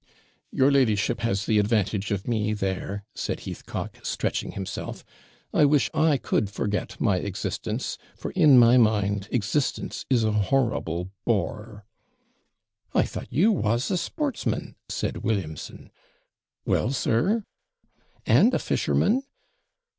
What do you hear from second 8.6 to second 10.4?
mind, existence is a